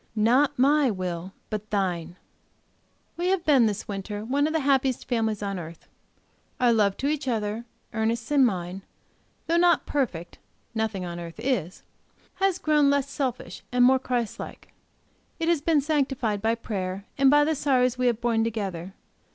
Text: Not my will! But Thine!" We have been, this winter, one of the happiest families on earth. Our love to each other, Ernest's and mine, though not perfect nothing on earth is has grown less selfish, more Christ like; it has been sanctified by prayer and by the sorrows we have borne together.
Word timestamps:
Not 0.15 0.57
my 0.57 0.89
will! 0.89 1.31
But 1.51 1.69
Thine!" 1.69 2.15
We 3.17 3.27
have 3.27 3.45
been, 3.45 3.67
this 3.67 3.87
winter, 3.87 4.25
one 4.25 4.47
of 4.47 4.53
the 4.53 4.61
happiest 4.61 5.07
families 5.07 5.43
on 5.43 5.59
earth. 5.59 5.87
Our 6.59 6.73
love 6.73 6.97
to 6.97 7.07
each 7.07 7.27
other, 7.27 7.65
Ernest's 7.93 8.31
and 8.31 8.43
mine, 8.43 8.81
though 9.45 9.57
not 9.57 9.85
perfect 9.85 10.39
nothing 10.73 11.05
on 11.05 11.19
earth 11.19 11.39
is 11.39 11.83
has 12.37 12.57
grown 12.57 12.89
less 12.89 13.11
selfish, 13.11 13.61
more 13.71 13.99
Christ 13.99 14.39
like; 14.39 14.73
it 15.39 15.47
has 15.47 15.61
been 15.61 15.81
sanctified 15.81 16.41
by 16.41 16.55
prayer 16.55 17.05
and 17.19 17.29
by 17.29 17.43
the 17.43 17.53
sorrows 17.53 17.99
we 17.99 18.07
have 18.07 18.19
borne 18.19 18.43
together. 18.43 18.95